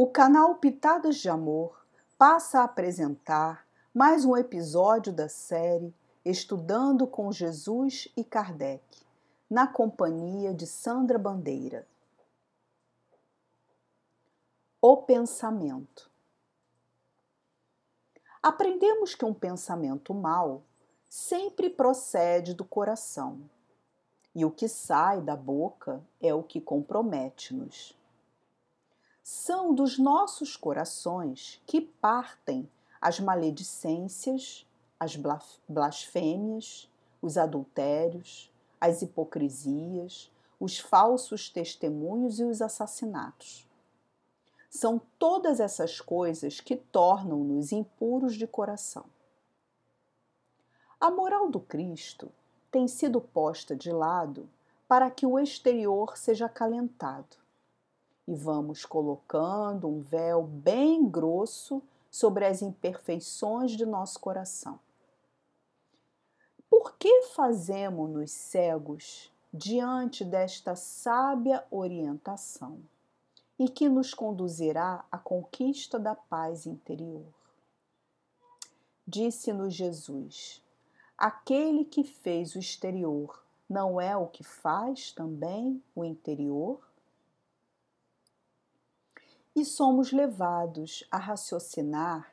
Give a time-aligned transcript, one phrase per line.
[0.00, 1.84] O canal Pitadas de Amor
[2.16, 5.92] passa a apresentar mais um episódio da série
[6.24, 8.80] Estudando com Jesus e Kardec,
[9.50, 11.84] na companhia de Sandra Bandeira.
[14.80, 16.08] O pensamento.
[18.40, 20.62] Aprendemos que um pensamento mau
[21.08, 23.40] sempre procede do coração,
[24.32, 27.98] e o que sai da boca é o que compromete-nos
[29.30, 32.66] são dos nossos corações que partem
[32.98, 34.66] as maledicências,
[34.98, 35.18] as
[35.68, 36.88] blasfêmias,
[37.20, 43.68] os adultérios, as hipocrisias, os falsos testemunhos e os assassinatos.
[44.70, 49.04] São todas essas coisas que tornam-nos impuros de coração.
[50.98, 52.32] A moral do Cristo
[52.70, 54.48] tem sido posta de lado
[54.88, 57.36] para que o exterior seja acalentado
[58.28, 64.78] e vamos colocando um véu bem grosso sobre as imperfeições de nosso coração.
[66.68, 72.78] Por que fazemos-nos cegos diante desta sábia orientação
[73.58, 77.24] e que nos conduzirá à conquista da paz interior?
[79.06, 80.62] Disse-nos Jesus:
[81.16, 86.87] Aquele que fez o exterior não é o que faz também o interior?
[89.58, 92.32] E somos levados a raciocinar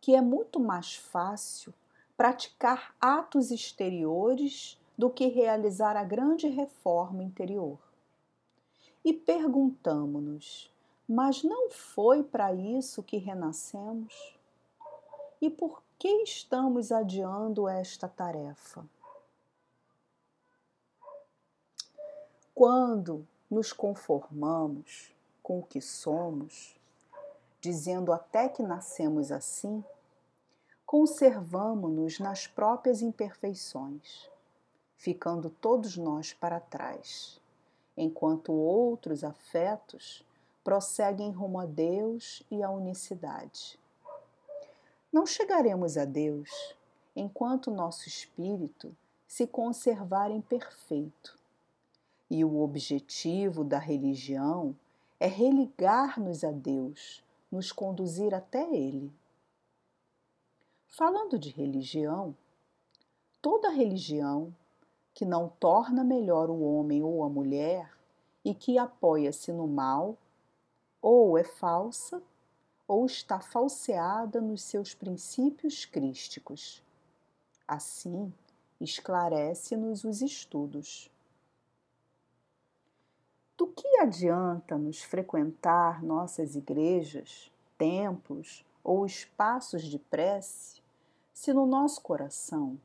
[0.00, 1.74] que é muito mais fácil
[2.16, 7.78] praticar atos exteriores do que realizar a grande reforma interior.
[9.04, 10.72] E perguntamos-nos:
[11.08, 14.38] mas não foi para isso que renascemos?
[15.40, 18.84] E por que estamos adiando esta tarefa?
[22.54, 25.12] Quando nos conformamos
[25.50, 26.78] com o que somos,
[27.60, 29.84] dizendo até que nascemos assim,
[30.86, 34.30] conservamo-nos nas próprias imperfeições,
[34.96, 37.40] ficando todos nós para trás,
[37.96, 40.24] enquanto outros afetos
[40.62, 43.76] prosseguem rumo a Deus e à unicidade.
[45.12, 46.76] Não chegaremos a Deus
[47.16, 48.96] enquanto nosso espírito
[49.26, 51.36] se conservar imperfeito.
[52.30, 54.76] E o objetivo da religião
[55.20, 57.22] é religar-nos a Deus,
[57.52, 59.12] nos conduzir até Ele.
[60.88, 62.34] Falando de religião,
[63.42, 64.52] toda religião
[65.12, 67.92] que não torna melhor o homem ou a mulher
[68.42, 70.16] e que apoia-se no mal,
[71.02, 72.22] ou é falsa,
[72.88, 76.82] ou está falseada nos seus princípios crísticos.
[77.68, 78.32] Assim,
[78.80, 81.10] esclarece-nos os estudos.
[83.60, 90.80] Do que adianta nos frequentar nossas igrejas, templos ou espaços de prece
[91.34, 92.80] se no nosso coração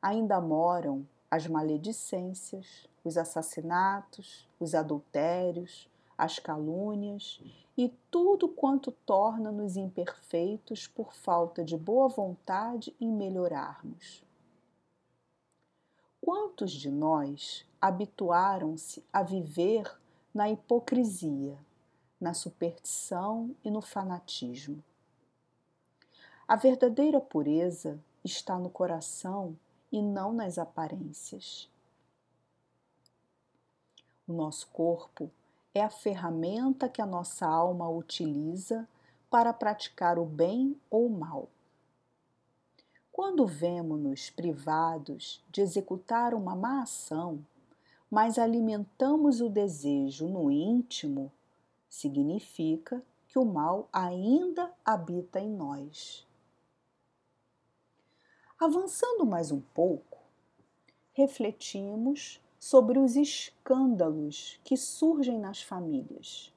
[0.00, 7.42] ainda moram as maledicências, os assassinatos, os adultérios, as calúnias
[7.76, 14.22] e tudo quanto torna-nos imperfeitos por falta de boa vontade em melhorarmos?
[16.20, 20.00] Quantos de nós habituaram-se a viver
[20.34, 21.58] na hipocrisia,
[22.20, 24.82] na superstição e no fanatismo.
[26.48, 29.56] A verdadeira pureza está no coração
[29.90, 31.68] e não nas aparências.
[34.26, 35.30] O nosso corpo
[35.74, 38.88] é a ferramenta que a nossa alma utiliza
[39.28, 41.48] para praticar o bem ou o mal.
[43.10, 47.44] Quando vemos-nos privados de executar uma má ação,
[48.12, 51.32] mas alimentamos o desejo no íntimo,
[51.88, 56.26] significa que o mal ainda habita em nós.
[58.60, 60.18] Avançando mais um pouco,
[61.14, 66.52] refletimos sobre os escândalos que surgem nas famílias,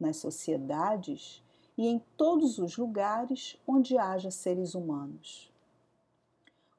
[0.00, 1.42] nas sociedades
[1.76, 5.52] e em todos os lugares onde haja seres humanos.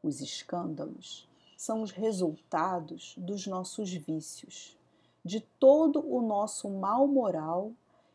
[0.01, 4.77] Os escândalos são os resultados dos nossos vícios,
[5.25, 7.74] de todo o nosso mal moral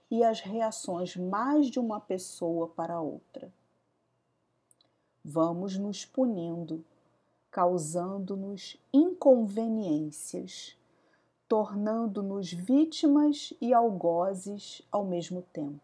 [0.09, 3.53] e as reações mais de uma pessoa para outra.
[5.25, 6.85] Vamos nos punindo,
[7.51, 10.77] causando-nos inconveniências,
[11.49, 15.81] tornando-nos vítimas e algozes ao mesmo tempo.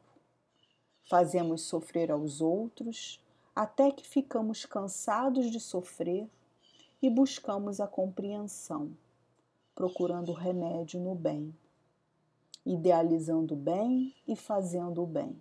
[1.10, 3.20] Fazemos sofrer aos outros
[3.54, 6.28] até que ficamos cansados de sofrer
[7.00, 8.90] e buscamos a compreensão,
[9.74, 11.54] procurando remédio no bem,
[12.66, 15.38] idealizando o bem e fazendo o bem.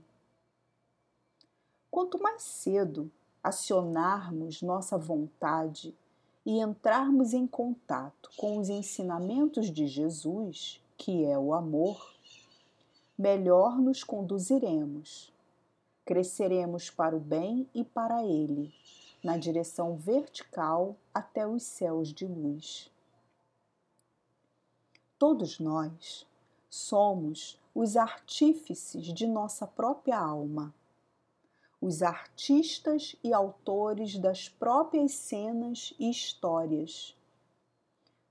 [1.89, 3.11] Quanto mais cedo
[3.43, 5.95] acionarmos nossa vontade
[6.45, 12.13] e entrarmos em contato com os ensinamentos de Jesus, que é o amor,
[13.17, 15.33] melhor nos conduziremos.
[16.05, 18.73] Cresceremos para o bem e para ele,
[19.23, 22.91] na direção vertical até os céus de luz.
[25.17, 26.25] Todos nós
[26.69, 30.73] somos os artífices de nossa própria alma,
[31.81, 37.15] os artistas e autores das próprias cenas e histórias.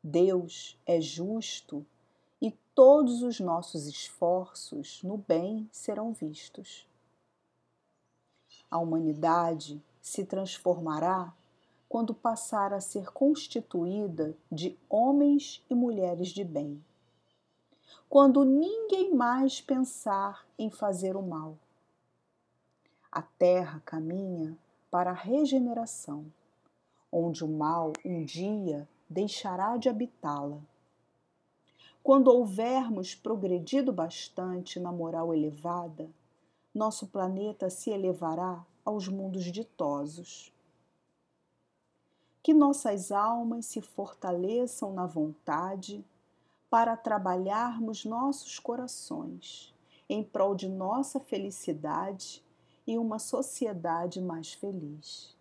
[0.03, 1.85] Deus é justo
[2.41, 6.87] e todos os nossos esforços no bem serão vistos.
[8.71, 11.35] A humanidade se transformará
[11.89, 16.81] quando passar a ser constituída de homens e mulheres de bem.
[18.09, 21.59] Quando ninguém mais pensar em fazer o mal.
[23.11, 24.57] A terra caminha
[24.93, 26.25] para a regeneração,
[27.11, 30.61] onde o mal um dia deixará de habitá-la.
[32.01, 36.09] Quando houvermos progredido bastante na moral elevada,
[36.73, 40.53] nosso planeta se elevará aos mundos ditosos.
[42.43, 46.05] Que nossas almas se fortaleçam na vontade
[46.71, 49.75] para trabalharmos nossos corações
[50.09, 52.43] em prol de nossa felicidade
[52.87, 55.35] e uma sociedade mais feliz.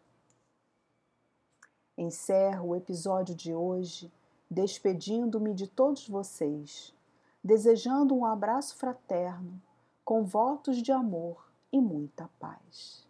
[1.96, 4.12] Encerro o episódio de hoje
[4.50, 6.94] despedindo-me de todos vocês,
[7.44, 9.62] desejando um abraço fraterno,
[10.04, 13.06] com votos de amor e muita paz.